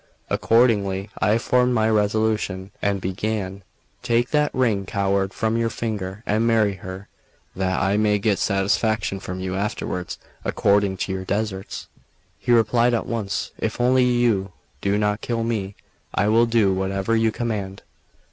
Accordingly, 0.31 1.11
I 1.19 1.37
formed 1.37 1.75
my 1.75 1.87
resolution, 1.87 2.71
and 2.81 2.99
began: 2.99 3.61
"Take 4.01 4.31
that 4.31 4.49
ring, 4.51 4.87
coward, 4.87 5.31
from 5.31 5.57
your 5.57 5.69
finger, 5.69 6.23
and 6.25 6.47
marry 6.47 6.73
her, 6.77 7.07
that 7.55 7.79
I 7.79 7.97
may 7.97 8.17
get 8.17 8.39
satisfaction 8.39 9.19
from 9.19 9.39
you 9.39 9.53
afterwards 9.53 10.17
according 10.43 10.97
to 11.05 11.11
your 11.11 11.23
deserts." 11.23 11.85
He 12.39 12.51
replied 12.51 12.95
at 12.95 13.05
once: 13.05 13.51
"If 13.59 13.79
only 13.79 14.03
you 14.05 14.53
do 14.81 14.97
not 14.97 15.21
kill 15.21 15.43
me, 15.43 15.75
I 16.15 16.29
will 16.29 16.47
do 16.47 16.73
whatever 16.73 17.15
you 17.15 17.31
command." 17.31 17.83